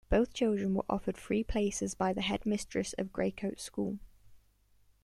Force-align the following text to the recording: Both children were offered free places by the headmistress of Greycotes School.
Both 0.09 0.33
children 0.33 0.73
were 0.73 0.83
offered 0.89 1.15
free 1.15 1.43
places 1.43 1.93
by 1.93 2.11
the 2.11 2.21
headmistress 2.23 2.93
of 2.93 3.13
Greycotes 3.13 3.59
School. 3.61 3.99